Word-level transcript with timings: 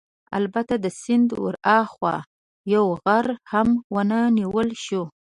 البته 0.37 0.73
د 0.83 0.85
سیند 1.01 1.29
ورهاخوا 1.43 2.15
یو 2.73 2.85
غر 3.03 3.27
هم 3.51 3.69
ونه 3.95 4.19
نیول 4.37 4.69
شو. 4.85 5.03